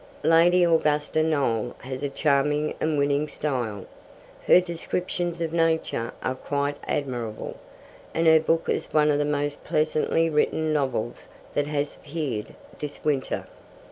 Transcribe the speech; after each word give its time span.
Lady 0.23 0.63
Augusta 0.63 1.21
Noel 1.21 1.75
has 1.81 2.01
a 2.01 2.09
charming 2.09 2.73
and 2.81 2.97
winning 2.97 3.27
style, 3.27 3.85
her 4.47 4.59
descriptions 4.59 5.41
of 5.41 5.53
Nature 5.53 6.11
are 6.23 6.33
quite 6.33 6.75
admirable, 6.87 7.55
and 8.11 8.25
her 8.25 8.39
book 8.39 8.67
is 8.67 8.91
one 8.91 9.11
of 9.11 9.19
the 9.19 9.25
most 9.25 9.63
pleasantly 9.63 10.27
written 10.27 10.73
novels 10.73 11.27
that 11.53 11.67
has 11.67 11.97
appeared 11.97 12.55
this 12.79 13.03
winter. 13.05 13.45